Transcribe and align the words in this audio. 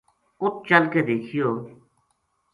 اُت 0.41 0.55
چل 0.67 0.83
کے 0.91 1.01
دیکھیو 1.09 1.49